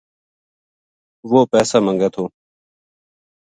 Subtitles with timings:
[1.29, 2.23] وہ پیسا منگے تھو۔